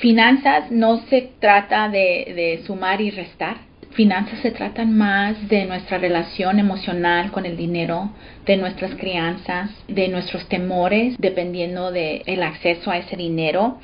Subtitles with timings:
[0.00, 3.68] finanzas no se trata de, sumar y restar.
[3.92, 8.10] Finanzas se tratan más de nuestra relación emocional con el dinero,
[8.46, 13.78] de nuestras crianzas, de nuestros temores, dependiendo del el acceso a ese dinero.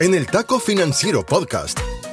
[0.00, 1.78] En el Taco Financiero Podcast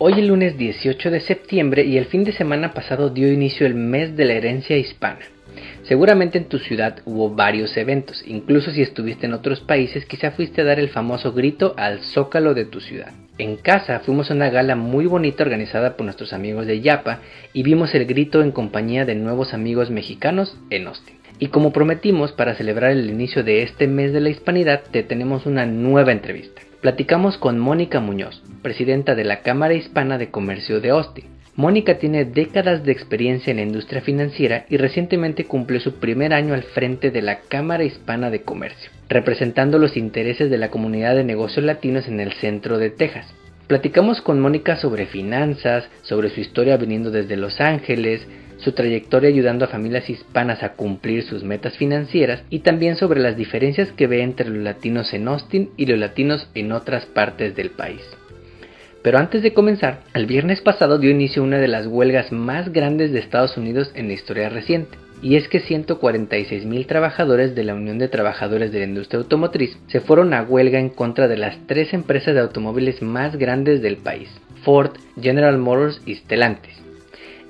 [0.00, 3.74] Hoy es lunes 18 de septiembre y el fin de semana pasado dio inicio el
[3.74, 5.18] mes de la herencia hispana.
[5.82, 10.60] Seguramente en tu ciudad hubo varios eventos, incluso si estuviste en otros países quizá fuiste
[10.60, 13.12] a dar el famoso grito al zócalo de tu ciudad.
[13.38, 17.18] En casa fuimos a una gala muy bonita organizada por nuestros amigos de Yapa
[17.52, 21.16] y vimos el grito en compañía de nuevos amigos mexicanos en Austin.
[21.40, 25.44] Y como prometimos, para celebrar el inicio de este mes de la hispanidad, te tenemos
[25.44, 26.67] una nueva entrevista.
[26.80, 31.24] Platicamos con Mónica Muñoz, presidenta de la Cámara Hispana de Comercio de Austin.
[31.56, 36.54] Mónica tiene décadas de experiencia en la industria financiera y recientemente cumplió su primer año
[36.54, 41.24] al frente de la Cámara Hispana de Comercio, representando los intereses de la comunidad de
[41.24, 43.26] negocios latinos en el centro de Texas.
[43.66, 48.24] Platicamos con Mónica sobre finanzas, sobre su historia viniendo desde Los Ángeles,
[48.58, 53.36] su trayectoria ayudando a familias hispanas a cumplir sus metas financieras y también sobre las
[53.36, 57.70] diferencias que ve entre los latinos en Austin y los latinos en otras partes del
[57.70, 58.02] país.
[59.02, 63.12] Pero antes de comenzar, el viernes pasado dio inicio una de las huelgas más grandes
[63.12, 64.98] de Estados Unidos en la historia reciente.
[65.22, 69.76] Y es que 146 mil trabajadores de la Unión de Trabajadores de la Industria Automotriz
[69.88, 73.96] se fueron a huelga en contra de las tres empresas de automóviles más grandes del
[73.96, 74.28] país,
[74.62, 76.87] Ford, General Motors y Stellantis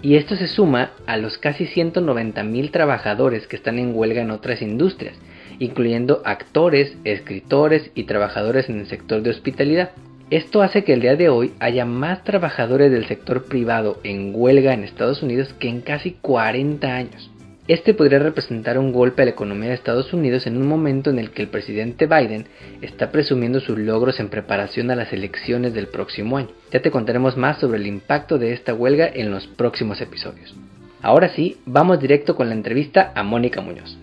[0.01, 4.31] y esto se suma a los casi 190 mil trabajadores que están en huelga en
[4.31, 5.17] otras industrias,
[5.59, 9.91] incluyendo actores, escritores y trabajadores en el sector de hospitalidad.
[10.31, 14.75] Esto hace que el día de hoy haya más trabajadores del sector privado en huelga
[14.75, 17.31] en Estados Unidos que en casi 40 años.
[17.69, 21.19] Este podría representar un golpe a la economía de Estados Unidos en un momento en
[21.19, 22.47] el que el presidente Biden
[22.81, 26.49] está presumiendo sus logros en preparación a las elecciones del próximo año.
[26.73, 30.55] Ya te contaremos más sobre el impacto de esta huelga en los próximos episodios.
[31.03, 33.99] Ahora sí, vamos directo con la entrevista a Mónica Muñoz.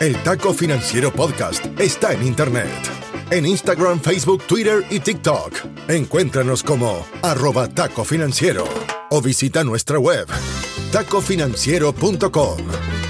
[0.00, 3.13] El Taco Financiero Podcast está en Internet.
[3.34, 5.52] En Instagram, Facebook, Twitter y TikTok.
[5.88, 8.62] Encuéntranos como arroba taco financiero
[9.10, 10.28] o visita nuestra web
[10.92, 12.58] tacofinanciero.com.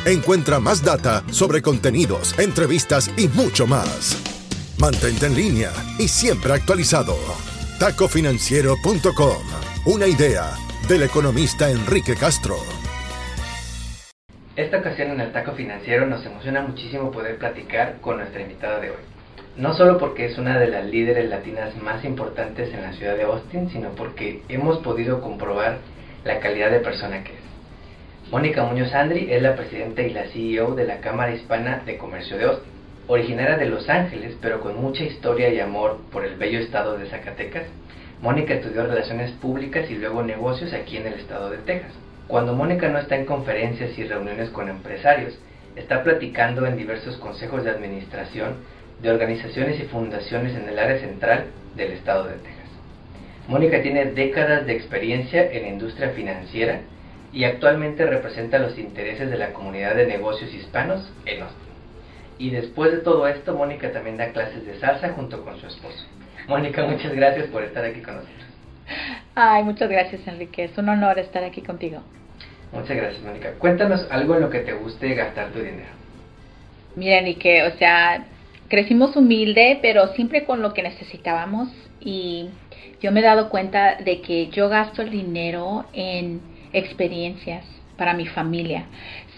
[0.06, 4.16] Encuentra más data sobre contenidos, entrevistas y mucho más.
[4.78, 7.16] Mantente en línea y siempre actualizado.
[7.78, 9.42] tacofinanciero.com.
[9.84, 10.54] Una idea
[10.88, 12.56] del economista Enrique Castro.
[14.56, 18.88] Esta ocasión en el Taco Financiero nos emociona muchísimo poder platicar con nuestra invitada de
[18.88, 19.13] hoy.
[19.56, 23.22] No solo porque es una de las líderes latinas más importantes en la ciudad de
[23.22, 25.78] Austin, sino porque hemos podido comprobar
[26.25, 28.32] la calidad de persona que es.
[28.32, 32.37] Mónica Muñoz Andri es la presidenta y la CEO de la Cámara Hispana de Comercio
[32.37, 32.72] de Austin.
[33.06, 37.06] Originaria de Los Ángeles, pero con mucha historia y amor por el bello estado de
[37.06, 37.64] Zacatecas,
[38.22, 41.93] Mónica estudió Relaciones Públicas y luego Negocios aquí en el estado de Texas.
[42.26, 45.38] Cuando Mónica no está en conferencias y reuniones con empresarios,
[45.76, 48.56] está platicando en diversos consejos de administración
[49.00, 51.47] de organizaciones y fundaciones en el área central
[51.77, 52.55] del estado de Texas.
[53.49, 56.81] Mónica tiene décadas de experiencia en la industria financiera
[57.32, 61.65] y actualmente representa los intereses de la comunidad de negocios hispanos en Austin.
[62.38, 66.06] Y después de todo esto, Mónica también da clases de salsa junto con su esposo.
[66.49, 68.44] Mónica, muchas gracias por estar aquí con nosotros.
[69.34, 70.65] Ay, muchas gracias, Enrique.
[70.65, 72.03] Es un honor estar aquí contigo.
[72.72, 73.53] Muchas gracias, Mónica.
[73.59, 75.88] Cuéntanos algo en lo que te guste gastar tu dinero.
[76.97, 78.25] Mira, Enrique, o sea,
[78.69, 81.69] crecimos humilde, pero siempre con lo que necesitábamos.
[82.00, 82.48] Y
[83.00, 86.40] yo me he dado cuenta de que yo gasto el dinero en
[86.72, 87.64] experiencias
[87.96, 88.87] para mi familia.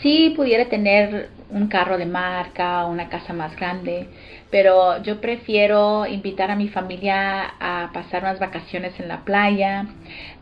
[0.01, 4.09] Si pudiera tener un carro de marca, una casa más grande,
[4.51, 9.87] pero yo prefiero invitar a mi familia a pasar unas vacaciones en la playa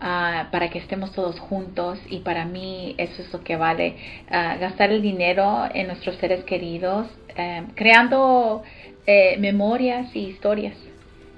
[0.00, 3.96] ah, para que estemos todos juntos y para mí eso es lo que vale,
[4.30, 7.06] ah, gastar el dinero en nuestros seres queridos,
[7.36, 8.62] eh, creando
[9.06, 10.76] eh, memorias y historias.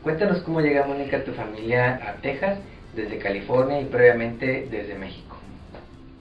[0.02, 2.58] Cuéntanos cómo llega Mónica tu familia a Texas
[2.94, 5.35] desde California y previamente desde México.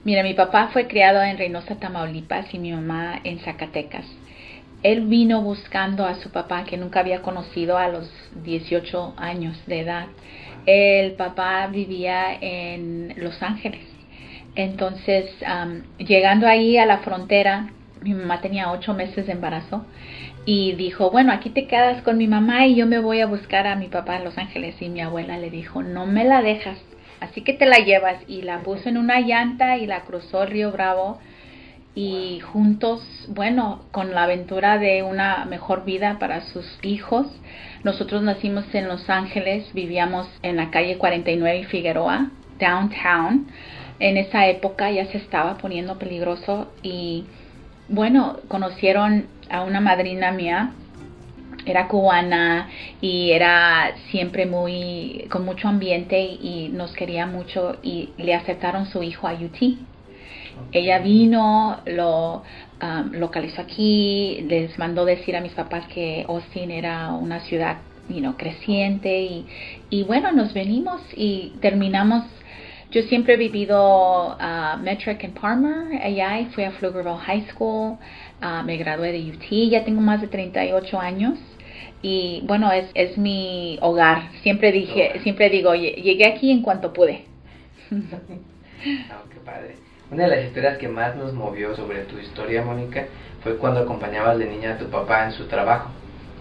[0.06, 4.06] Mira, mi papá fue criado en Reynosa, Tamaulipas y mi mamá en Zacatecas.
[4.84, 8.08] él vino buscando a su papá que nunca había conocido a los
[8.44, 10.06] 18 años de edad.
[10.64, 13.80] El papá vivía en Los Ángeles.
[14.54, 15.28] Entonces,
[15.98, 17.70] llegando ahí a la frontera,
[18.00, 19.86] mi mamá tenía ocho meses de embarazo
[20.44, 23.66] y dijo, bueno, aquí te quedas con mi mamá y yo me voy a buscar
[23.66, 24.80] a mi papá en Los Ángeles.
[24.80, 26.78] Y mi abuela le dijo, no me la dejas,
[27.20, 28.16] así que te la llevas.
[28.26, 31.18] Y la puso en una llanta y la cruzó río Bravo.
[31.94, 37.26] Y juntos, bueno, con la aventura de una mejor vida para sus hijos.
[37.84, 43.46] Nosotros nacimos en Los Ángeles, vivíamos en la calle 49 y Figueroa, downtown.
[43.98, 47.24] En esa época ya se estaba poniendo peligroso y
[47.88, 50.72] bueno, conocieron a una madrina mía,
[51.66, 52.68] era cubana
[53.00, 59.02] y era siempre muy con mucho ambiente y nos quería mucho y le aceptaron su
[59.02, 59.78] hijo a UT.
[60.72, 62.42] Ella vino, lo
[62.82, 67.78] um, localizó aquí, les mandó decir a mis papás que Austin era una ciudad
[68.38, 69.46] creciente y,
[69.90, 72.24] y bueno, nos venimos y terminamos.
[72.92, 77.98] Yo siempre he vivido uh, Metric en Palmer, allá, y fui a Pflugerville High School,
[78.40, 81.36] uh, me gradué de UT, ya tengo más de 38 años
[82.02, 84.30] y bueno, es, es mi hogar.
[84.42, 87.24] Siempre dije, siempre digo, llegué aquí en cuanto pude.
[89.30, 89.76] qué padre.
[90.10, 93.06] Una de las historias que más nos movió sobre tu historia, Mónica,
[93.42, 95.90] fue cuando acompañabas de niña a tu papá en su trabajo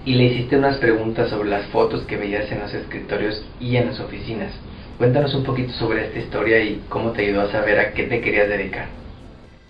[0.05, 3.87] y le hiciste unas preguntas sobre las fotos que veías en los escritorios y en
[3.87, 4.53] las oficinas.
[4.97, 8.21] Cuéntanos un poquito sobre esta historia y cómo te ayudó a saber a qué te
[8.21, 8.87] querías dedicar.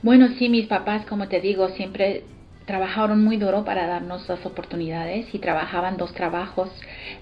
[0.03, 2.23] Bueno, sí, mis papás, como te digo, siempre
[2.65, 6.69] trabajaron muy duro para darnos las oportunidades y trabajaban dos trabajos.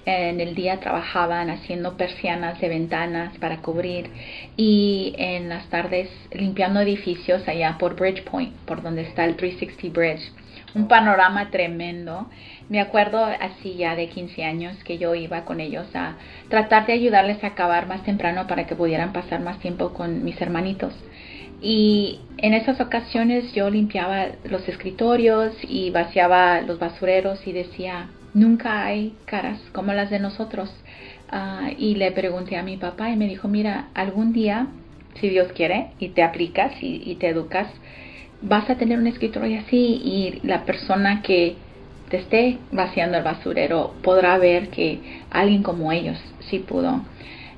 [0.06, 4.10] En el día trabajaban haciendo persianas de ventanas para cubrir
[4.58, 10.32] y en las tardes limpiando edificios allá por Bridgepoint, por donde está el 360 Bridge
[10.76, 12.28] un panorama tremendo.
[12.70, 16.16] Me acuerdo así ya de 15 años que yo iba con ellos a
[16.50, 20.42] tratar de ayudarles a acabar más temprano para que pudieran pasar más tiempo con mis
[20.42, 20.94] hermanitos.
[21.64, 28.86] Y en esas ocasiones yo limpiaba los escritorios y vaciaba los basureros y decía, nunca
[28.86, 30.70] hay caras como las de nosotros.
[31.30, 34.68] Ah, y le pregunté a mi papá y me dijo, mira, algún día,
[35.22, 37.70] si Dios quiere, y te aplicas y te educas,
[38.42, 41.56] vas a tener un escritorio así y la persona que
[42.10, 45.00] te esté vaciando el basurero podrá ver que
[45.32, 46.20] alguien como ellos
[46.50, 47.02] sí pudo.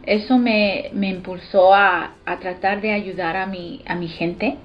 [0.06, 4.56] Eso me, me impulsó a, a, tratar de ayudar a mi, a mi gente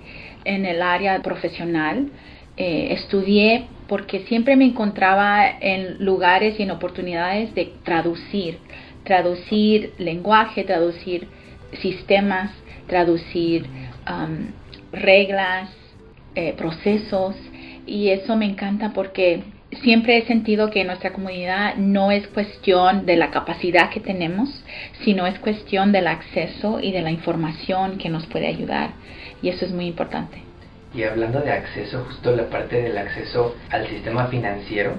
[0.44, 2.10] en el área profesional.
[2.56, 8.58] Eh, estudié porque siempre me encontraba en lugares y en oportunidades de traducir,
[9.04, 11.26] traducir lenguaje, traducir
[11.80, 12.50] sistemas,
[12.86, 13.64] traducir
[14.08, 14.48] um,
[14.92, 15.70] reglas,
[16.34, 17.34] eh, procesos
[17.86, 19.42] y eso me encanta porque
[19.82, 24.48] siempre he sentido que nuestra comunidad no es cuestión de la capacidad que tenemos,
[25.04, 28.90] sino es cuestión del acceso y de la información que nos puede ayudar
[29.42, 30.42] y eso es muy importante.
[30.94, 34.94] Y hablando de acceso, justo la parte del acceso al sistema financiero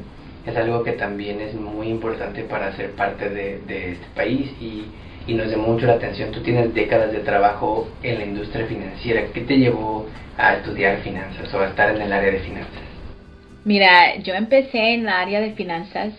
[0.46, 4.86] es algo que también es muy importante para ser parte de, este país y
[5.28, 6.32] y nos llamó mucho la atención.
[6.32, 9.24] Tú tienes décadas de trabajo en la industria financiera.
[9.32, 12.91] ¿Qué te llevó a estudiar finanzas o a estar en el área de finanzas?
[13.64, 16.14] Mira, yo empecé en la área de finanzas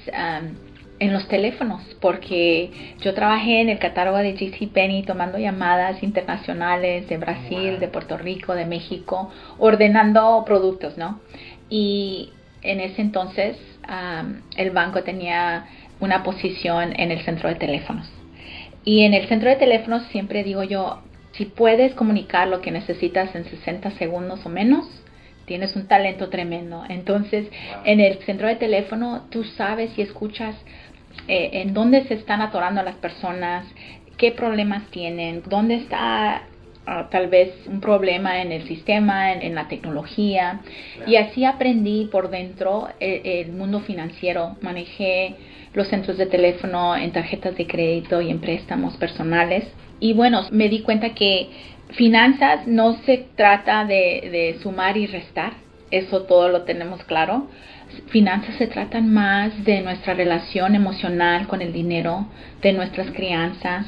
[1.01, 7.17] en los teléfonos porque yo trabajé en el catálogo de JCPenney tomando llamadas internacionales de
[7.17, 11.21] Brasil, de Puerto Rico, de México, ordenando productos, ¿no?
[11.69, 12.31] Y
[12.63, 13.57] en ese entonces
[14.57, 15.67] el banco tenía
[15.99, 18.09] una posición en el centro de teléfonos.
[18.85, 23.35] Y en el centro de teléfonos siempre digo yo, si puedes comunicar lo que necesitas
[23.35, 24.87] en 60 segundos o menos,
[25.47, 26.85] tienes un talento tremendo.
[26.89, 27.47] Entonces,
[27.85, 30.57] en el centro de teléfono tú sabes y escuchas
[31.29, 33.67] eh, en dónde se están atorando las personas,
[34.17, 36.43] qué problemas tienen, dónde está
[36.87, 40.61] ah, tal vez un problema en el sistema, en, la tecnología.
[41.07, 44.57] Y así aprendí por dentro eh, el mundo financiero.
[44.63, 45.35] Manejé
[45.75, 49.65] los centros de teléfono en tarjetas de crédito y en préstamos personales.
[50.01, 51.49] Y bueno, me di cuenta que
[51.95, 55.55] finanzas no se trata de, sumar y restar,
[55.91, 57.49] eso todo lo tenemos claro.
[58.09, 62.27] Finanzas se tratan más de nuestra relación emocional con el dinero,
[62.63, 63.87] de nuestras crianzas,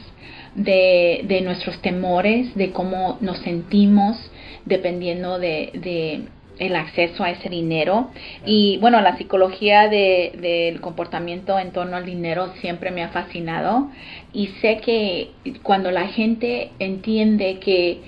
[0.54, 4.30] de, de nuestros temores, de cómo nos sentimos
[4.66, 8.10] dependiendo de el acceso a ese dinero
[8.46, 13.88] y bueno la psicología del comportamiento en torno al dinero siempre me ha fascinado
[14.32, 15.30] y sé que
[15.62, 18.00] cuando la gente entiende que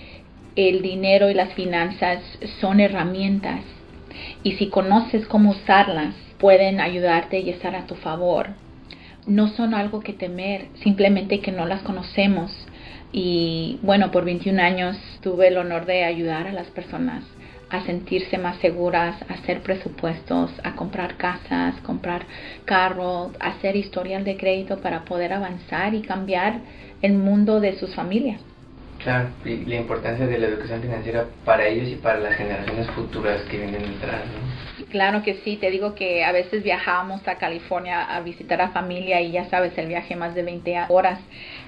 [0.55, 2.23] el dinero y las finanzas
[2.61, 3.61] son herramientas
[4.43, 8.49] y si conoces cómo usarlas, pueden ayudarte y estar a tu favor.
[9.27, 12.53] No son algo que temer, simplemente que no las conocemos.
[13.13, 17.25] Y bueno, por 21 años tuve el honor de ayudar a las personas
[17.71, 22.27] a sentirse más seguras, a hacer presupuestos, a comprar casas, comprar
[22.65, 26.61] carros, hacer historial de crédito para poder avanzar y cambiar
[27.03, 28.41] el mundo de sus familias.
[29.03, 33.43] Claro, y la importancia de la educación financiera para ellos y para las generaciones futuras
[33.43, 34.23] que vienen detrás.
[34.91, 39.21] Claro que sí, te digo que a veces viajábamos a California a visitar a familia
[39.21, 41.19] y ya sabes, el viaje más de 20 horas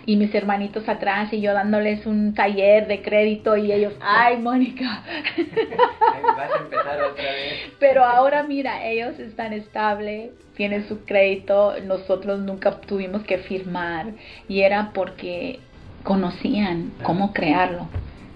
[0.08, 5.04] y mis hermanitos atrás y yo dándoles un taller de crédito y ellos, ay Mónica.
[6.34, 7.74] Vas a empezar otra vez.
[7.78, 14.06] Pero ahora mira, ellos están estables, tienen su crédito, nosotros nunca tuvimos que firmar
[14.48, 15.60] y era porque
[16.04, 17.86] conocían cómo crearlo.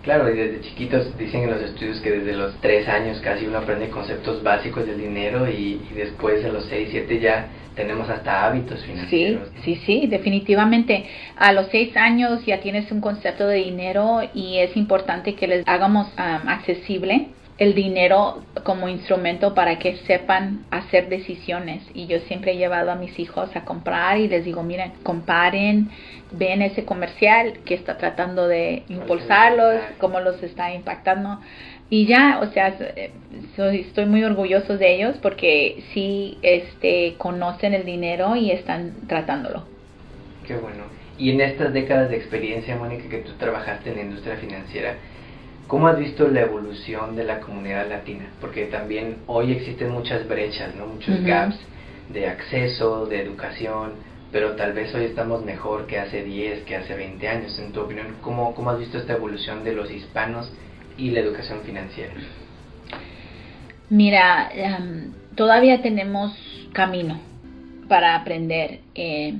[0.02, 3.58] Claro, y desde chiquitos dicen en los estudios que desde los tres años casi uno
[3.58, 8.84] aprende conceptos básicos del dinero y, después a los seis, siete ya tenemos hasta hábitos
[8.84, 9.48] financieros.
[9.62, 11.06] Sí, sí, sí, definitivamente.
[11.36, 15.66] A los seis años ya tienes un concepto de dinero y es importante que les
[15.66, 21.82] hagamos accesible el dinero como instrumento para que sepan hacer decisiones.
[21.94, 25.90] Y yo siempre he llevado a mis hijos a comprar y les digo, miren, comparen,
[26.32, 31.40] ven ese comercial que está tratando de impulsarlos, cómo los está impactando.
[31.92, 32.74] Y ya, o sea,
[33.54, 39.66] soy, estoy muy orgulloso de ellos porque sí este, conocen el dinero y están tratándolo.
[40.46, 40.84] Qué bueno.
[41.18, 44.94] Y en estas décadas de experiencia, Mónica, que tú trabajaste en la industria financiera,
[45.66, 48.26] ¿Cómo has visto la evolución de la comunidad latina?
[48.40, 50.86] Porque también hoy existen muchas brechas, ¿no?
[50.86, 51.58] muchos gaps
[52.10, 53.92] de acceso, de educación,
[54.32, 57.58] pero tal vez hoy estamos mejor que hace 10, que hace 20 años.
[57.58, 60.52] En tu opinión, ¿cómo, cómo has visto esta evolución de los hispanos
[60.96, 62.14] y la educación financiera?
[63.88, 66.32] Mira, em, todavía tenemos
[66.72, 67.20] camino
[67.88, 68.80] para aprender.
[68.94, 69.34] Eh,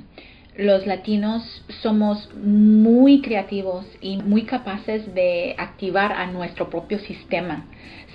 [0.55, 7.65] los latinos somos muy creativos y muy capaces de activar a nuestro propio sistema.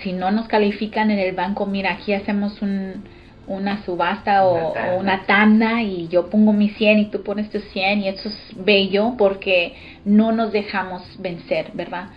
[0.01, 3.03] Si no nos califican en el banco, mira, aquí hacemos un,
[3.49, 7.99] una subasta o, una tanda y yo pongo mi 100 y tú pones tu 100
[7.99, 9.73] y eso es bello porque
[10.05, 12.09] no nos dejamos vencer, ¿verdad?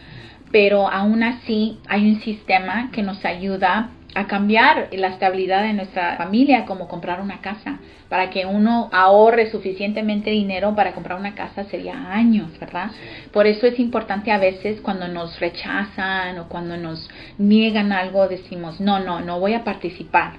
[0.52, 6.16] Pero aún así hay un sistema que nos ayuda a cambiar la estabilidad de nuestra
[6.16, 7.78] familia, como comprar una casa.
[8.08, 12.90] Para que uno ahorre suficientemente dinero para comprar una casa sería años, ¿verdad?
[13.32, 18.80] Por eso es importante a veces cuando nos rechazan o cuando nos niegan algo, decimos,
[18.80, 20.34] no, no, no voy a participar.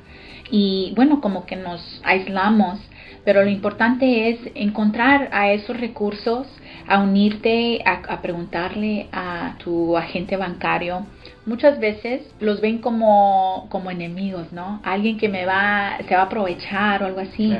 [0.51, 2.79] Y bueno, como que nos aislamos,
[3.25, 6.45] pero lo importante es encontrar a esos recursos,
[6.87, 11.05] a unirte, a, a preguntarle a tu agente bancario,
[11.45, 14.81] muchas veces los ven como, como enemigos, ¿no?
[14.83, 17.55] Alguien que me va, se va a aprovechar o algo así.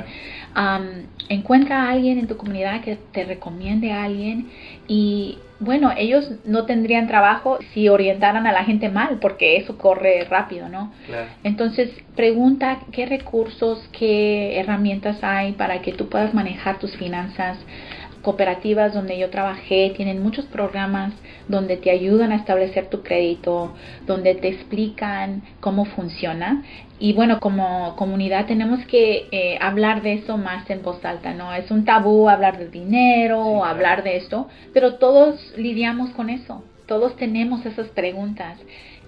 [1.30, 4.50] encuentra a alguien en tu comunidad que te recomiende a alguien
[4.88, 10.26] y bueno, ellos no tendrían trabajo si orientaran a la gente mal, porque eso corre
[10.26, 10.92] rápido, ¿no?
[11.44, 17.58] Entonces, pregunta qué recursos, qué herramientas hay para que tú puedas manejar tus finanzas
[18.24, 21.14] cooperativas donde yo trabajé tienen muchos programas
[21.48, 23.74] donde te ayudan a establecer tu crédito,
[24.08, 26.64] donde te explican cómo funciona.
[27.00, 31.54] Y bueno, como comunidad tenemos que eh, hablar de eso más en voz alta, ¿no?
[31.54, 37.16] Es un tabú hablar de dinero, hablar de esto, pero todos lidiamos con eso, todos
[37.18, 38.58] tenemos esas preguntas.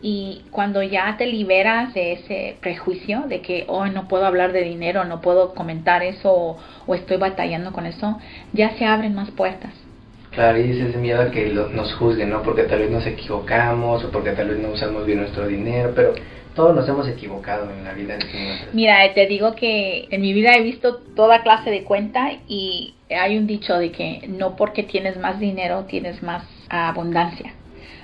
[0.07, 4.61] Y cuando ya te liberas de ese prejuicio de que, oh, no puedo hablar de
[4.61, 8.19] dinero, no puedo comentar eso o, estoy batallando con eso,
[8.53, 9.73] ya se abren más puertas.
[10.29, 12.43] Claro, y ese miedo a que nos juzguen, ¿no?
[12.43, 16.13] Porque tal vez nos equivocamos o porque tal vez no usamos bien nuestro dinero, pero
[16.53, 18.15] todos nos hemos equivocado en la vida.
[18.73, 23.39] Mira, te digo que en mi vida he visto toda clase de cuenta y hay
[23.39, 27.53] un dicho de que no porque tienes más dinero tienes más abundancia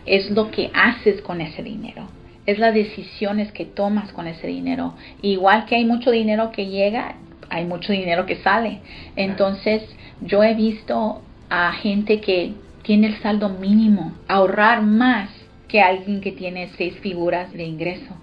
[0.06, 2.08] es lo que haces con ese dinero,
[2.46, 4.96] es las decisiones que tomas con ese dinero.
[5.22, 7.16] Igual que hay mucho dinero que llega,
[7.50, 8.80] hay mucho dinero que sale.
[9.16, 9.84] Entonces
[10.22, 12.54] yo he visto a gente que
[12.84, 15.30] tiene el saldo mínimo ahorrar más
[15.68, 18.16] que alguien que tiene seis figuras de ingreso.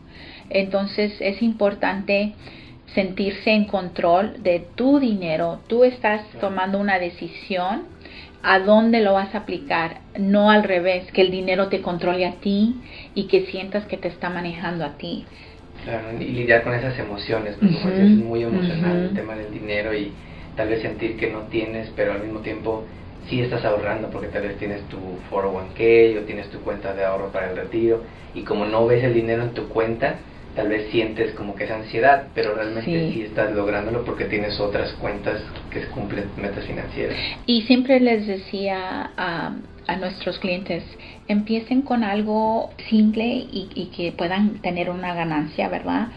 [0.51, 2.35] Entonces es importante
[2.95, 5.61] sentirse en control de tu dinero.
[5.67, 7.83] Tú estás tomando una decisión
[8.43, 12.41] a dónde lo vas a aplicar, no al revés, que el dinero te controle a
[12.41, 12.75] ti
[13.15, 15.27] y que sientas que te está manejando a ti.
[15.85, 20.13] Claro, y lidiar con esas emociones, porque es muy emocional el tema del dinero y
[20.57, 22.85] tal vez sentir que no tienes, pero al mismo tiempo
[23.29, 24.99] sí estás ahorrando porque tal vez tienes tu
[25.31, 28.03] 401k o tienes tu cuenta de ahorro para el retiro
[28.35, 30.17] y como no ves el dinero en tu cuenta,
[30.59, 34.93] tal vez sientes como que esa ansiedad, pero realmente sí, estás lográndolo porque tienes otras
[34.95, 37.17] cuentas que cumplen metas financieras.
[37.47, 39.53] Y siempre les decía a,
[39.87, 40.83] a nuestros clientes,
[41.29, 46.09] empiecen con algo simple y, y, que puedan tener una ganancia, ¿verdad?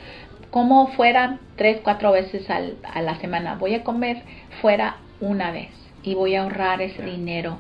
[0.50, 3.58] Como fuera tres, cuatro veces al, a la semana.
[3.60, 4.24] Voy a comer
[4.60, 5.70] fuera una vez
[6.02, 7.60] y voy a ahorrar ese dinero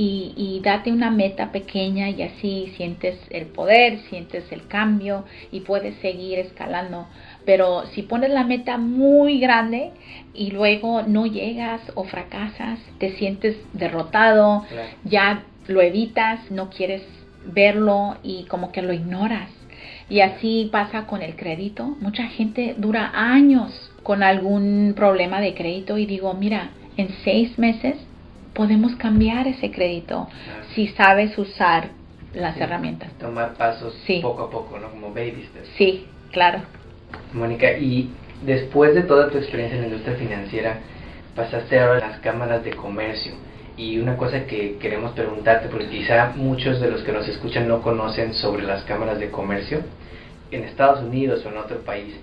[0.00, 5.60] y, y, date una meta pequeña y así sientes el poder, sientes el cambio y
[5.60, 7.06] puedes seguir escalando.
[7.44, 9.90] Pero si pones la meta muy grande
[10.32, 14.64] y luego no llegas o fracasas, te sientes derrotado,
[15.04, 17.02] ya lo evitas, no quieres
[17.44, 19.50] verlo y como que lo ignoras.
[20.08, 21.94] Y así pasa con el crédito.
[22.00, 27.98] Mucha gente dura años con algún problema de crédito y digo, mira, en seis meses
[28.54, 30.28] podemos cambiar ese crédito
[30.74, 31.90] si sabes usar
[32.34, 33.10] las herramientas.
[33.18, 34.90] Tomar pasos poco a poco, ¿no?
[34.90, 35.68] Como baby steps.
[35.76, 36.60] Sí, claro.
[37.32, 38.10] Mónica, y
[38.44, 40.78] después de toda tu experiencia en la industria financiera,
[41.34, 43.32] pasaste ahora a las cámaras de comercio.
[43.76, 47.80] Y una cosa que queremos preguntarte, porque quizá muchos de los que nos escuchan no
[47.82, 49.80] conocen sobre las cámaras de comercio,
[50.50, 52.14] en Estados Unidos o en otro país,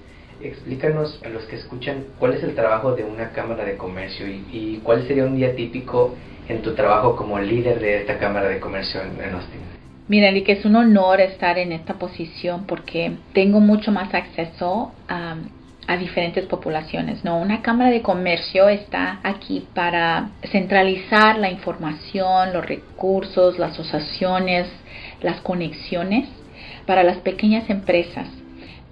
[0.41, 4.79] explícanos a los que escuchan cuál es el trabajo de una cámara de comercio y,
[4.83, 6.15] cuál sería un día típico
[6.47, 9.59] en tu trabajo como líder de esta cámara de comercio en, Austin.
[10.07, 15.35] Mira, que es un honor estar en esta posición porque tengo mucho más acceso a,
[15.87, 17.25] a, diferentes poblaciones.
[17.25, 24.67] No, una cámara de comercio está aquí para centralizar la información, los recursos, las asociaciones,
[25.21, 26.29] las conexiones
[26.85, 28.27] para las pequeñas empresas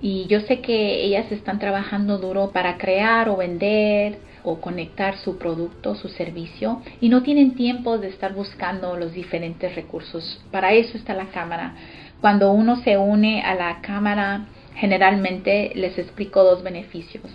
[0.08, 5.40] y yo sé que ellas están trabajando duro para crear o vender o conectar su
[5.40, 10.46] producto, su servicio y no tienen tiempo de estar buscando los diferentes recursos.
[10.52, 11.74] Para eso está la cámara.
[12.22, 14.46] Cuando uno se une a la cámara,
[14.76, 17.26] generalmente les explico dos beneficios.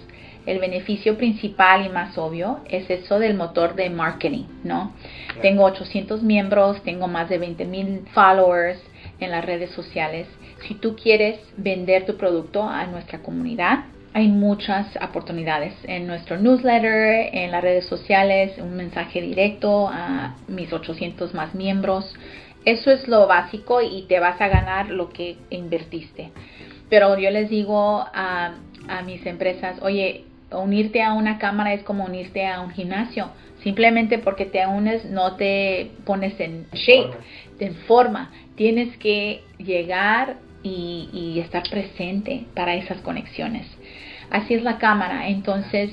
[0.47, 4.93] El beneficio principal y más obvio es eso del motor de marketing, ¿no?
[5.43, 8.81] Tengo 800 miembros, tengo más de 20 mil followers
[9.21, 10.27] en las redes sociales
[10.67, 17.31] si tú quieres vender tu producto a nuestra comunidad, hay muchas oportunidades en nuestro newsletter,
[17.33, 22.15] en las redes sociales, un mensaje directo a mis 800 más miembros.
[22.65, 26.33] Eso es lo básico y te vas a ganar lo que invertiste.
[26.89, 28.55] Pero yo les digo a,
[28.89, 33.31] a mis empresas, oye, unirte a una cámara es como unirte a un gimnasio.
[33.63, 37.13] Simplemente porque te unes no te pones en shape,
[37.61, 38.31] en forma.
[38.61, 43.67] Tienes que llegar y, estar presente para esas conexiones.
[44.29, 45.29] Así es la cámara.
[45.29, 45.89] Entonces,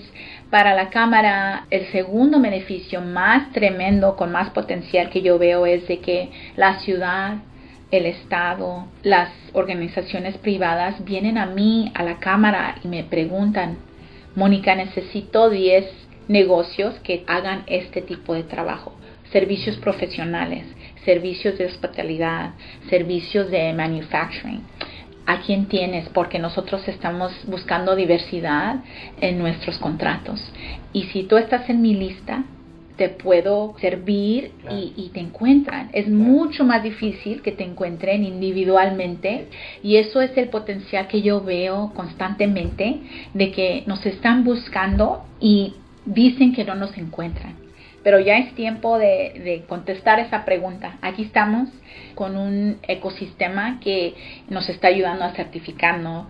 [0.50, 5.88] para la cámara, el segundo beneficio más tremendo, con más potencial que yo veo es
[5.88, 7.38] de que la ciudad,
[7.90, 13.78] el Estado, las organizaciones privadas vienen a mí, a la cámara, y me preguntan,
[14.36, 15.86] Mónica, necesito 10
[16.28, 18.94] negocios que hagan este tipo de trabajo,
[19.32, 20.66] servicios profesionales
[21.08, 22.52] servicios de hospitalidad,
[22.89, 24.62] servicios de manufacturing.
[25.26, 26.10] ¿A quién tienes?
[26.10, 28.84] Porque nosotros estamos buscando diversidad
[29.22, 30.41] en nuestros contratos.
[30.91, 32.43] Y si tú estás en mi lista,
[32.98, 35.89] te puedo servir y, te encuentran.
[35.93, 39.48] Es mucho más difícil que te encuentren individualmente
[39.84, 43.00] y eso es el potencial que yo veo constantemente
[43.34, 47.67] de que nos están buscando y dicen que no nos encuentran
[48.04, 50.98] pero ya es tiempo de, contestar esa pregunta.
[51.02, 51.70] Aquí estamos
[52.16, 54.16] con un ecosistema que
[54.50, 56.28] nos está ayudando a certificarnos,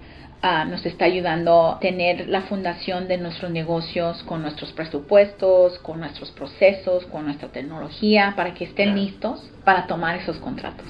[0.70, 6.32] nos está ayudando a tener la fundación de nuestros negocios con nuestros presupuestos, con nuestros
[6.32, 10.86] procesos, con nuestra tecnología, para que estén listos para tomar esos contratos.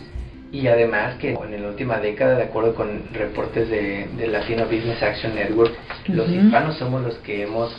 [0.52, 5.36] Y además que en la última década, de acuerdo con reportes de, Latino Business Action
[5.36, 5.74] Network,
[6.08, 7.76] los hispanos somos los que hemos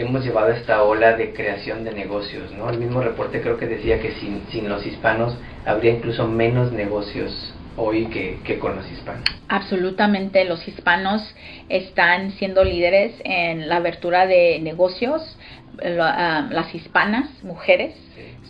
[0.00, 2.70] hemos llevado esta ola de creación de negocios, ¿no?
[2.70, 7.54] El mismo reporte creo que decía que sin, sin los hispanos habría incluso menos negocios
[7.76, 9.24] hoy que, que, con los hispanos.
[9.48, 11.22] Absolutamente, los hispanos
[11.68, 15.38] están siendo líderes en la abertura de negocios.
[15.80, 17.94] Ah, las hispanas, mujeres,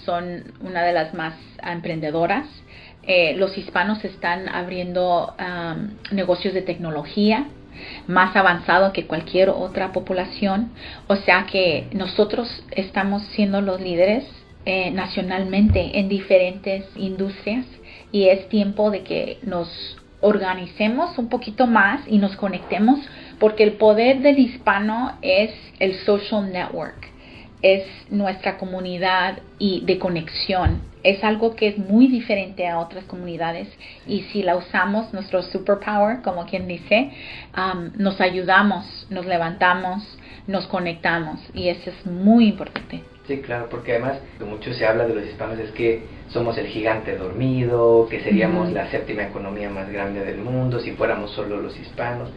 [0.04, 2.46] son una de las más emprendedoras.
[3.02, 5.34] Eh, los hispanos están abriendo
[6.10, 7.46] negocios de tecnología,
[8.06, 10.70] más avanzado que cualquier otra población.
[11.06, 14.24] O sea que nosotros estamos siendo los líderes
[14.64, 17.64] eh, nacionalmente en diferentes industrias
[18.12, 22.98] y es tiempo de que nos organicemos un poquito más y nos conectemos
[23.38, 27.08] porque el poder del hispano es el social network.
[27.60, 30.80] es nuestra comunidad y de conexión.
[31.08, 33.66] Es algo que es muy diferente a otras comunidades
[34.06, 37.10] y si la usamos, nuestro superpower, como quien dice,
[37.56, 43.02] um, nos ayudamos, nos levantamos, nos conectamos y eso es muy importante.
[43.26, 47.16] Sí, claro, porque además mucho se habla de los hispanos es que somos el gigante
[47.16, 52.30] dormido, que seríamos la séptima economía más grande del mundo si fuéramos solo los hispanos,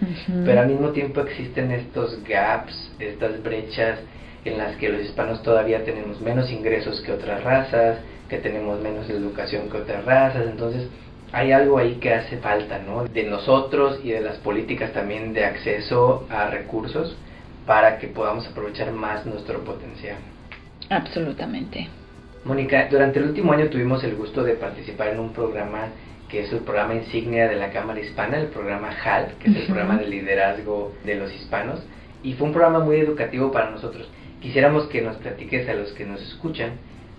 [0.46, 4.00] pero al mismo tiempo existen estos gaps, estas brechas
[4.44, 8.00] en las que los hispanos todavía tenemos menos ingresos que otras razas,
[8.32, 10.88] que tenemos menos educación que otras razas, entonces
[11.34, 13.04] hay algo ahí que hace falta, ¿no?
[13.04, 17.18] De nosotros y de las políticas también de acceso a recursos
[17.66, 20.16] para que podamos aprovechar más nuestro potencial.
[20.90, 21.90] Absolutamente.
[22.46, 25.90] Mónica, durante el último año tuvimos el gusto de participar en un programa
[26.30, 29.66] que es el programa insignia de la Cámara Hispana, el programa HAL, que es el
[29.66, 31.82] programa de liderazgo de los hispanos,
[32.24, 34.08] y fue un programa muy educativo para nosotros.
[34.40, 36.72] Quisiéramos que nos platiques a los que nos escuchan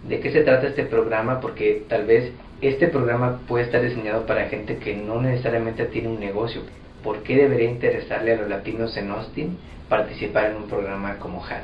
[0.09, 4.49] de qué se trata este programa, porque tal vez este programa puede estar diseñado para
[4.49, 6.63] gente que no necesariamente tiene un negocio.
[7.03, 11.63] ¿Por qué debería interesarle a los latinos en Austin participar en un programa como HAL?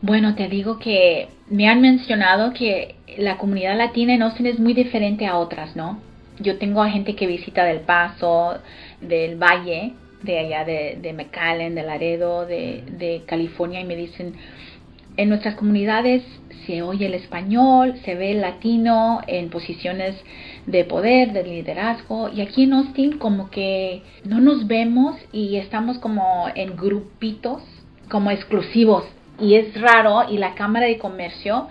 [0.00, 4.74] Bueno, te digo que me han mencionado que la comunidad latina en Austin es muy
[4.74, 6.00] diferente a otras, ¿no?
[6.38, 8.58] Yo tengo a gente que visita del Paso,
[9.00, 14.34] del Valle, de allá de, de McAllen, de Laredo, de, de California, y me dicen,
[15.16, 16.22] en nuestras comunidades
[16.66, 20.14] se oye el español, se ve el latino en posiciones
[20.66, 25.98] de poder, de liderazgo, y aquí en Austin como que no nos vemos y estamos
[25.98, 27.62] como en grupitos,
[28.08, 29.04] como exclusivos
[29.40, 31.68] y es raro y la Cámara de Comercio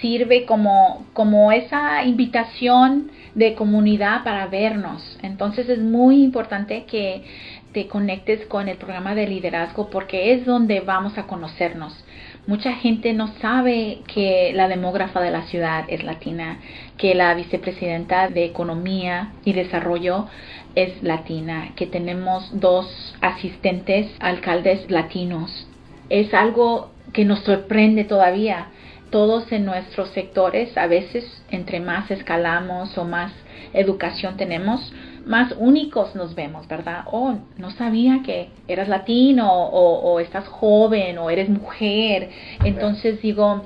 [0.00, 5.18] sirve como, como esa invitación de comunidad para vernos.
[5.22, 7.24] Entonces es muy importante que
[7.72, 12.03] te conectes con el programa de liderazgo porque es donde vamos a conocernos.
[12.46, 16.58] Mucha gente no sabe que la demógrafa de la ciudad es latina,
[16.98, 20.26] que la vicepresidenta de Economía y Desarrollo
[20.74, 25.66] es latina, que tenemos dos asistentes alcaldes latinos.
[26.10, 28.66] Es algo que nos sorprende todavía.
[29.08, 33.32] Todos en nuestros sectores, a veces entre más escalamos o más
[33.72, 34.92] educación tenemos,
[35.26, 37.04] más únicos nos vemos, ¿verdad?
[37.10, 42.30] Oh, no sabía que eras latino o, o estás joven o eres mujer.
[42.64, 43.62] Entonces digo,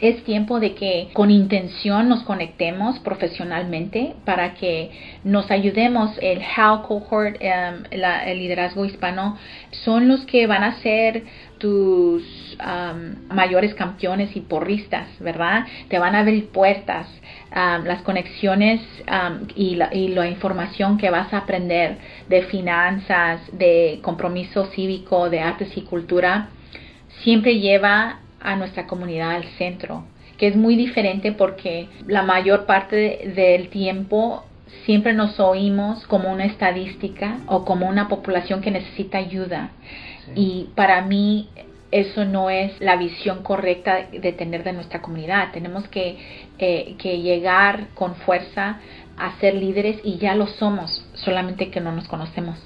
[0.00, 4.90] es tiempo de que con intención nos conectemos profesionalmente para que
[5.24, 6.16] nos ayudemos.
[6.22, 9.36] El HAL Cohort, em, el liderazgo hispano,
[9.70, 11.24] son los que van a ser
[11.58, 12.22] tus
[13.30, 15.64] mayores campeones y porristas, ¿verdad?
[15.88, 17.06] Te van a abrir puertas,
[17.50, 18.80] las conexiones
[19.54, 25.40] y, la, y la información que vas a aprender de finanzas, de compromiso cívico, de
[25.40, 26.48] artes y cultura,
[27.22, 30.04] siempre lleva a nuestra comunidad al centro,
[30.36, 34.44] que es muy diferente porque la mayor parte del tiempo
[34.84, 39.70] siempre nos oímos como una estadística o como una población que necesita ayuda.
[40.34, 41.48] Y para mí
[41.90, 45.52] eso no es la visión correcta de tener de nuestra comunidad.
[45.52, 46.18] Tenemos que,
[46.58, 48.80] eh, que llegar con fuerza
[49.16, 52.58] a ser líderes y ya lo somos, solamente que no nos conocemos.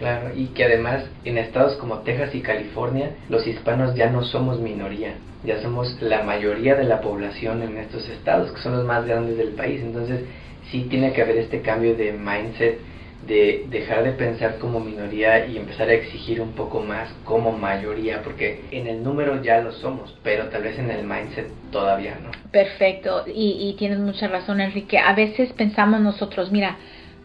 [0.00, 4.58] Claro, y que además en estados como Texas y California los hispanos ya no somos
[4.58, 5.12] minoría,
[5.44, 9.36] ya somos la mayoría de la población en estos estados, que son los más grandes
[9.36, 9.82] del país.
[9.82, 10.22] Entonces
[10.70, 12.78] sí tiene que haber este cambio de mindset,
[13.26, 18.22] de dejar de pensar como minoría y empezar a exigir un poco más como mayoría,
[18.22, 22.30] porque en el número ya lo somos, pero tal vez en el mindset todavía no.
[22.50, 24.98] Perfecto, y, y tienes mucha razón Enrique.
[24.98, 26.78] A veces pensamos nosotros, mira,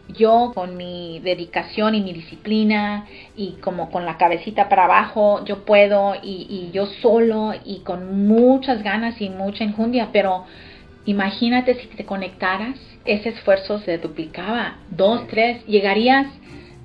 [0.10, 5.66] yo con mi dedicación y mi disciplina y como con la cabecita para abajo, yo
[5.66, 10.46] puedo y, y, yo solo y con muchas ganas y mucha enjundia, pero
[11.06, 16.28] imagínate si te conectaras, ese esfuerzo se duplicaba, dos, tres, llegarías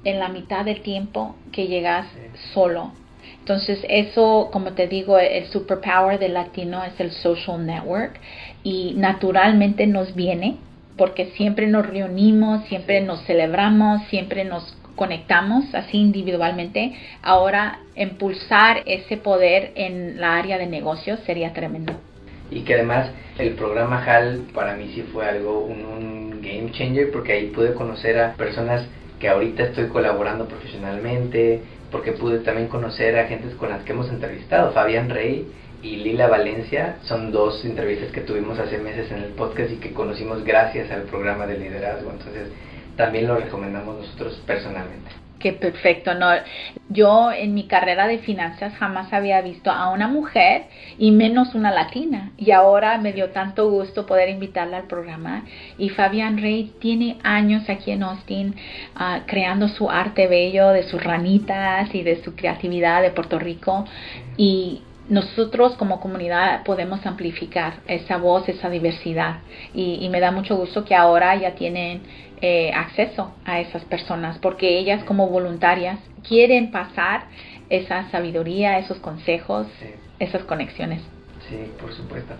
[0.05, 2.07] en la mitad del tiempo que llegas
[2.55, 2.93] solo.
[3.39, 8.21] Entonces eso, como te digo, el superpower del latino es el social network
[8.63, 10.59] y naturalmente nos viene
[11.01, 16.93] porque siempre nos reunimos, siempre nos celebramos, siempre nos conectamos así individualmente.
[17.23, 21.95] Ahora, impulsar ese poder en la área de negocios sería tremendo.
[22.51, 23.09] Y que además
[23.39, 28.19] el programa HAL para mí sí fue algo, un, game changer, porque ahí pude conocer
[28.19, 28.87] a personas
[29.19, 34.11] que ahorita estoy colaborando profesionalmente, porque pude también conocer a gentes con las que hemos
[34.11, 35.47] entrevistado, Fabián Rey
[35.83, 39.93] y Lila Valencia son dos entrevistas que tuvimos hace meses en el podcast y que
[39.93, 42.11] conocimos gracias al programa de liderazgo.
[42.11, 42.49] Entonces,
[42.97, 45.11] también lo recomendamos nosotros personalmente.
[45.41, 46.29] Qué perfecto, no.
[46.91, 50.65] Yo en mi carrera de finanzas jamás había visto a una mujer
[50.99, 52.33] y menos una latina.
[52.37, 55.47] Y ahora me dio tanto gusto poder invitarla al programa.
[55.79, 58.55] Y Fabián Rey tiene años aquí en Austin
[58.95, 63.87] ah, creando su arte bello de sus ranitas y de su creatividad de Puerto Rico.
[64.37, 69.41] Y nosotros como comunidad podemos amplificar esa voz, esa diversidad.
[69.75, 72.03] Y, y me da mucho gusto que ahora ya tienen
[72.41, 77.25] eh, acceso a esas personas, porque ellas como voluntarias quieren pasar
[77.69, 79.67] esa sabiduría, esos consejos,
[80.19, 81.03] esas conexiones.
[81.49, 82.35] Sí, por supuesto.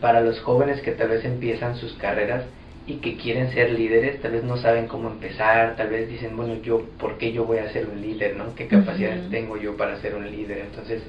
[0.00, 2.44] Para los jóvenes que tal vez empiezan sus carreras
[2.86, 6.54] y que quieren ser líderes, tal vez no saben cómo empezar, tal vez dicen, bueno,
[6.62, 8.34] yo, ¿por qué yo voy a ser un líder?
[8.34, 8.54] ¿no?
[8.54, 10.58] ¿Qué capacidades tengo yo para ser un líder?
[10.58, 11.02] Entonces,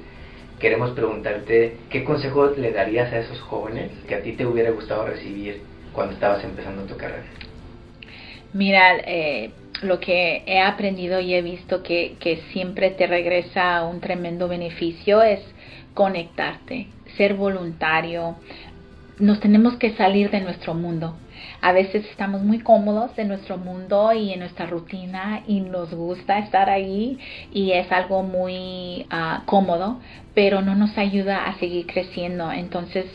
[0.60, 5.06] queremos preguntarte, ¿qué consejo le darías a esos jóvenes que a ti te hubiera gustado
[5.06, 7.24] recibir cuando estabas empezando tu carrera?
[8.52, 9.50] Mira, eh,
[9.82, 15.40] lo que he aprendido y he visto que, siempre te regresa un tremendo beneficio es
[15.94, 18.36] conectarte, ser voluntario.
[19.18, 21.16] Nos tenemos que salir de nuestro mundo.
[21.62, 26.38] A veces estamos muy cómodos en nuestro mundo y en nuestra rutina y nos gusta
[26.38, 27.18] estar ahí
[27.52, 30.00] y es algo muy uh, cómodo,
[30.34, 32.52] pero no nos ayuda a seguir creciendo.
[32.52, 33.06] Entonces,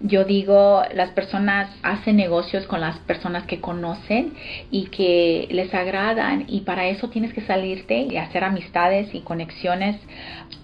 [0.00, 4.34] yo digo, las personas hacen negocios con las personas que conocen
[4.70, 9.96] y que les agradan y para eso tienes que salirte y hacer amistades y conexiones.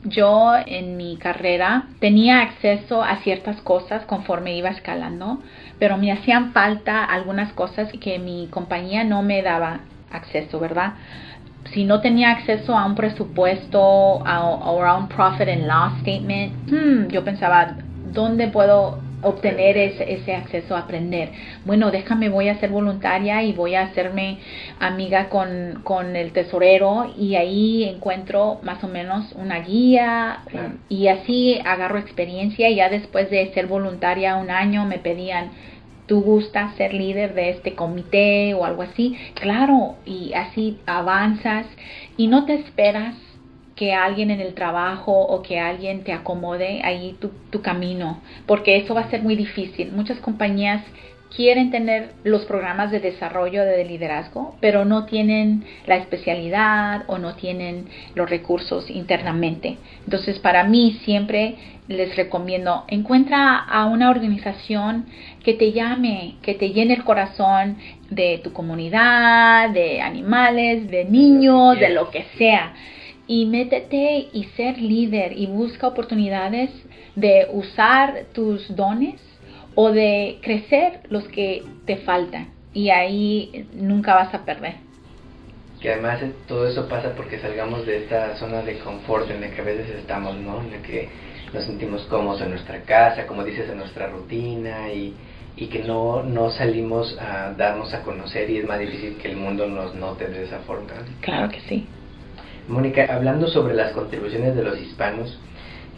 [0.04, 5.40] Yo en mi carrera tenía acceso a ciertas cosas conforme iba escalando,
[5.78, 9.80] pero me hacían falta algunas cosas que mi compañía no me daba
[10.12, 10.94] acceso, ¿verdad?
[11.72, 17.08] Si no tenía acceso a un presupuesto o a, un profit and loss statement, hmm,
[17.08, 17.76] yo pensaba,
[18.12, 21.30] ¿dónde puedo obtener ese, ese, acceso a aprender?
[21.64, 24.38] Bueno, déjame, voy a ser voluntaria y voy a hacerme
[24.78, 30.40] amiga con, con el tesorero y ahí encuentro más o menos una guía
[30.88, 35.50] y así agarro experiencia y ya después de ser voluntaria un año me pedían
[36.06, 41.66] tú gustas ser líder de este comité o algo así, claro, y así avanzas
[42.16, 43.16] y no te esperas
[43.74, 48.76] que alguien en el trabajo o que alguien te acomode ahí tu, tu camino, porque
[48.76, 49.92] eso va a ser muy difícil.
[49.92, 50.82] Muchas compañías
[51.36, 57.34] quieren tener los programas de desarrollo de liderazgo, pero no tienen la especialidad o no
[57.36, 59.76] tienen los recursos internamente.
[60.04, 61.56] Entonces, para mí siempre
[61.88, 65.04] les recomiendo, encuentra a una organización
[65.44, 67.76] que te llame, que te llene el corazón
[68.10, 72.72] de tu comunidad, de animales, de niños, de lo que sea.
[73.28, 76.70] Y métete y ser líder y busca oportunidades
[77.14, 79.20] de usar tus dones
[79.76, 84.74] o de crecer los que te faltan y ahí nunca vas a perder.
[85.80, 89.60] Que además todo eso pasa porque salgamos de esta zona de confort en la que
[89.60, 90.60] a veces estamos, ¿no?
[90.62, 91.08] En la que
[91.52, 95.14] nos sentimos cómodos en nuestra casa, como dices, en nuestra rutina y,
[95.56, 99.36] y que no, no salimos a darnos a conocer y es más difícil que el
[99.36, 100.88] mundo nos note de esa forma.
[101.20, 101.86] Claro que sí.
[102.68, 105.38] Mónica, hablando sobre las contribuciones de los hispanos,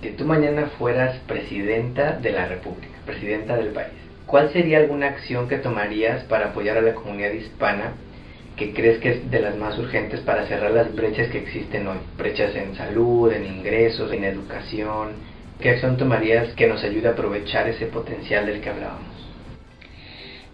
[0.03, 3.95] que tú mañana fueras presidenta de la República, presidenta del país,
[4.27, 7.95] ¿cuál sería alguna acción que tomarías para apoyar a la comunidad hispana
[8.55, 11.99] que crees que es de las más urgentes para cerrar las brechas que existen hoy?
[12.19, 15.13] Brechas en salud, en ingresos, en educación.
[15.59, 19.19] ¿Qué acción tomarías que nos ayude a aprovechar ese potencial del que hablábamos?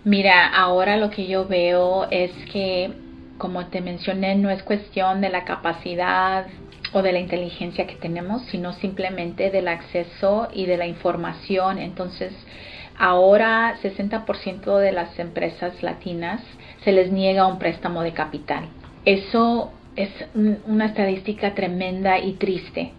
[0.05, 2.93] Mira, ahora lo que yo veo es que,
[3.39, 6.47] como te mencioné, no es cuestión de la capacidad
[6.95, 11.79] o de la inteligencia que tenemos, sino simplemente del acceso y de la información.
[11.79, 12.33] Entonces,
[12.97, 16.41] ahora 60% de las empresas latinas
[16.85, 18.69] se les niega un préstamo de capital.
[19.05, 20.11] Eso es
[20.67, 22.93] una estadística tremenda y triste.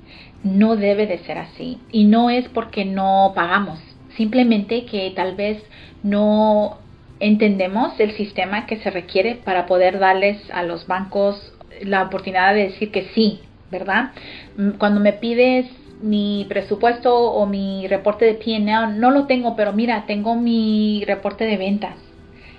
[0.43, 1.79] No debe de ser así.
[1.91, 3.79] Y no es porque no pagamos,
[4.17, 5.63] simplemente que tal vez
[6.03, 6.79] no
[7.19, 12.63] entendemos el sistema que se requiere para poder darles a los bancos la oportunidad de
[12.63, 13.39] decir que sí,
[13.71, 14.11] ¿verdad?
[14.57, 15.67] Mm, cuando me pides
[16.01, 21.45] mi presupuesto o mi reporte de P&L, no lo tengo, pero mira, tengo mi reporte
[21.45, 21.95] de ventas,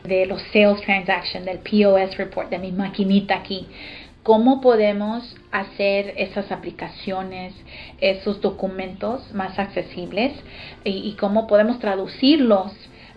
[0.04, 3.66] de los sales transaction, del POS report, de mi maquinita aquí.
[4.22, 7.54] ¿Cómo podemos hacer esas aplicaciones,
[8.00, 10.32] esos documentos más accesibles
[10.82, 12.72] y, y cómo podemos traducirlos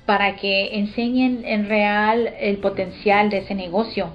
[0.06, 4.12] para que enseñen en real el potencial de ese negocio?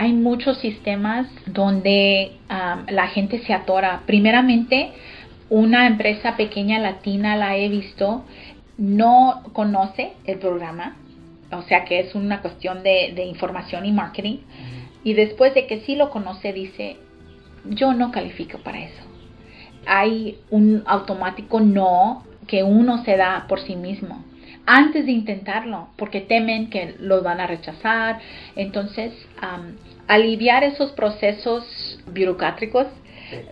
[0.00, 4.00] Hay muchos sistemas donde la gente se atora.
[4.06, 4.92] Primeramente,
[5.50, 8.24] una empresa pequeña latina, la he visto,
[8.78, 10.96] no conoce el programa,
[11.52, 14.38] o sea que es una cuestión de, información y marketing.
[15.04, 16.96] Y después de que sí lo conoce, dice,
[17.66, 19.02] yo no califico para eso.
[19.84, 24.24] Hay un automático no que uno se da por sí mismo
[24.66, 28.20] antes de intentarlo, porque temen que lo van a rechazar.
[28.54, 29.12] Entonces,
[30.10, 31.64] aliviar esos procesos
[32.12, 32.88] burocráticos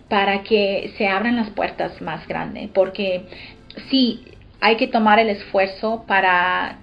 [0.09, 3.23] para que se abran las puertas más grandes, porque
[3.89, 4.25] sí,
[4.59, 6.79] hay que tomar el esfuerzo para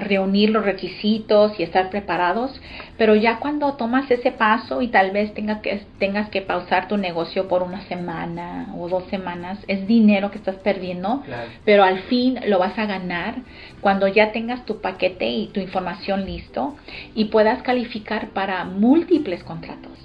[0.00, 2.60] reunir los requisitos y estar preparados,
[2.98, 6.96] pero ya cuando tomas ese paso y tal vez tenga que, tengas que pausar tu
[6.96, 11.22] negocio por una semana o dos semanas, es dinero que estás perdiendo,
[11.64, 13.36] pero al fin lo vas a ganar
[13.80, 16.76] cuando ya tengas tu paquete y tu información listo
[17.14, 19.98] y puedas calificar para múltiples contratos.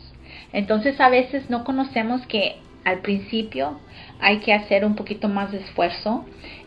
[0.54, 3.80] Entonces a veces no conocemos que al principio
[4.20, 6.26] hay que hacer un poquito más de esfuerzo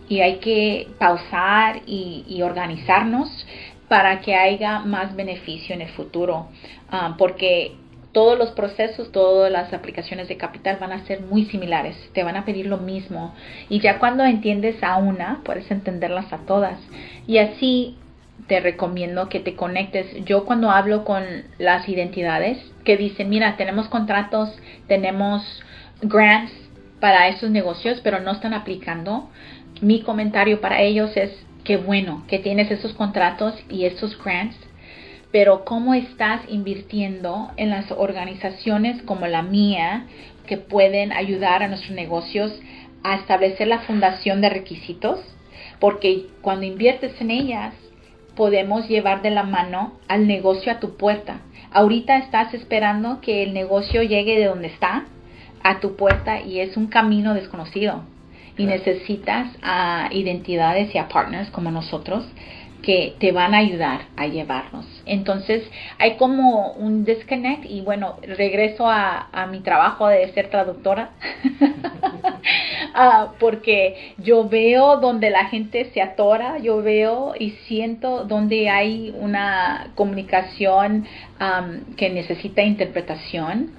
[0.08, 3.46] y hay que pausar y, organizarnos
[3.88, 6.48] para que haya más beneficio en el futuro,
[6.90, 7.72] ah, porque
[8.12, 12.36] todos los procesos, todas las aplicaciones de capital van a ser muy similares, te van
[12.36, 13.34] a pedir lo mismo
[13.68, 16.78] y ya cuando entiendes a una, puedes entenderlas a todas
[17.26, 17.98] y así
[18.46, 20.24] te recomiendo que te conectes.
[20.24, 21.24] Yo cuando hablo con
[21.58, 24.50] las identidades que dicen, mira, tenemos contratos,
[24.86, 25.42] tenemos
[26.02, 26.52] grants
[27.00, 29.30] para esos negocios, pero no están aplicando,
[29.84, 31.30] mi comentario para ellos es
[31.62, 34.56] que bueno que tienes esos contratos y esos grants,
[35.30, 40.06] pero cómo estás invirtiendo en las organizaciones como la mía
[40.46, 42.58] que pueden ayudar a nuestros negocios
[43.02, 45.20] a establecer la fundación de requisitos,
[45.80, 47.74] porque cuando inviertes en ellas
[48.36, 51.42] podemos llevar de la mano al negocio a tu puerta.
[51.70, 55.04] Ahorita estás esperando que el negocio llegue de donde está
[55.62, 58.13] a tu puerta y es un camino desconocido
[58.56, 62.24] y necesitas a identidades y a partners como nosotros
[62.84, 64.84] que te van a ayudar a llevarnos.
[65.06, 65.62] Entonces
[65.98, 71.10] hay como un disconnect y bueno, regreso a, mi trabajo de ser traductora
[72.94, 79.14] ah, porque yo veo donde la gente se atora, yo veo y siento donde hay
[79.18, 81.06] una comunicación
[81.96, 83.70] que necesita interpretación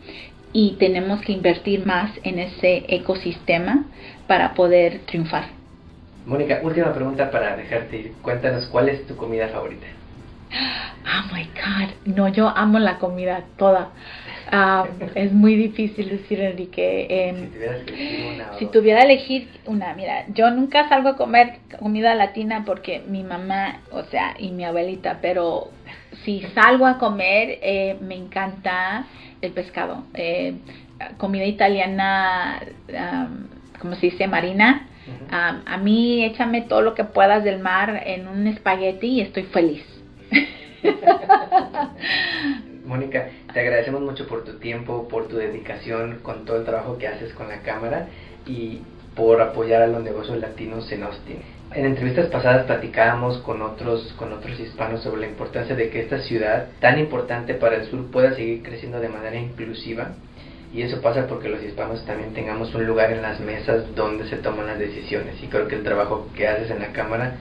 [0.54, 3.86] y tenemos que invertir más en ese ecosistema
[4.28, 5.46] para poder triunfar.
[6.26, 8.14] Mónica, última pregunta para dejarte ir.
[8.22, 9.86] Cuéntanos cuál es tu comida favorita.
[10.52, 13.92] Oh my God, no, yo amo la comida toda.
[14.52, 17.08] Ah, es muy difícil decir, Enrique.
[17.10, 17.50] Eh,
[17.86, 18.54] si una.
[18.58, 23.24] Si tuviera que elegir una, mira, yo nunca salgo a comer comida latina porque mi
[23.24, 25.70] mamá, o sea, y mi abuelita, pero
[26.24, 29.06] si salgo a comer, eh, me encanta
[29.42, 30.04] el pescado.
[30.16, 30.56] Eh,
[31.18, 32.62] comida italiana,
[33.86, 34.88] como se dice, marina.
[35.30, 39.86] a mí échame todo lo que puedas del mar en un espagueti y estoy feliz.
[42.86, 47.08] Mónica, te agradecemos mucho por tu tiempo, por tu dedicación, con todo el trabajo que
[47.08, 48.08] haces con la cámara
[48.48, 48.82] y
[49.15, 51.38] por apoyar a los negocios latinos en Austin.
[51.76, 56.24] En entrevistas pasadas platicábamos con otros, con otros hispanos sobre la importancia de que esta
[56.24, 60.15] ciudad tan importante para el sur pueda seguir creciendo de manera inclusiva
[60.76, 64.36] y eso pasa porque los hispanos también tengamos un lugar en las mesas donde se
[64.38, 67.38] toman las decisiones y creo que el trabajo que haces en la cámara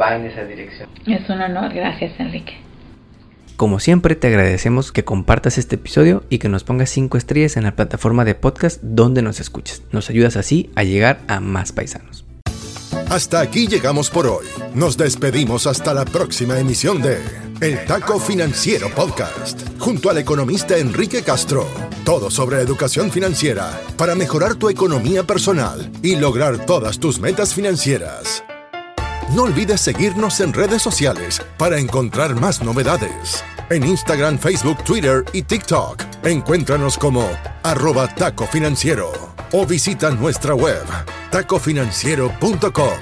[0.00, 0.88] va en esa dirección.
[1.06, 2.54] Es un honor, gracias Enrique.
[3.56, 7.64] Como siempre te agradecemos que compartas este episodio y que nos pongas 5 estrellas en
[7.64, 9.82] la plataforma de podcast donde nos escuches.
[9.92, 12.29] Nos ayudas así a llegar a más paisanos.
[13.10, 14.46] Hasta aquí llegamos por hoy.
[14.72, 17.20] Nos despedimos hasta la próxima emisión de
[17.60, 21.66] El Taco Financiero Podcast, junto al economista Enrique Castro.
[22.04, 28.44] Todo sobre educación financiera para mejorar tu economía personal y lograr todas tus metas financieras.
[29.34, 33.42] No olvides seguirnos en redes sociales para encontrar más novedades.
[33.70, 36.02] En Instagram, Facebook, Twitter y TikTok.
[36.24, 37.24] Encuéntranos como
[37.62, 39.12] arroba taco financiero
[39.52, 40.82] o visita nuestra web
[41.30, 42.98] tacofinanciero.com.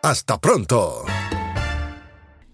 [0.00, 1.04] Hasta pronto.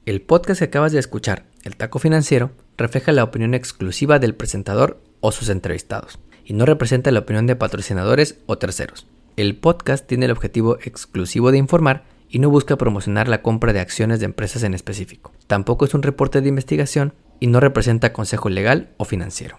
[0.06, 5.02] El podcast que acabas de escuchar, El Taco Financiero, refleja la opinión exclusiva del presentador
[5.20, 9.08] o sus entrevistados y no representa la opinión de patrocinadores o terceros.
[9.36, 13.80] El podcast tiene el objetivo exclusivo de informar y no busca promocionar la compra de
[13.80, 15.32] acciones de empresas en específico.
[15.46, 19.58] Tampoco es un reporte de investigación y no representa consejo legal o financiero.